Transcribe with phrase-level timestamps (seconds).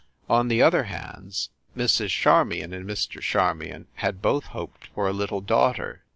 [0.27, 2.07] On the other hands, Mrs.
[2.09, 3.21] Charmion and Mr.
[3.21, 6.01] Charmion had both hoped for a little daugh ter.